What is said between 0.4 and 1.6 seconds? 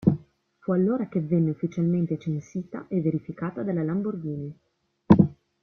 Fu allora che venne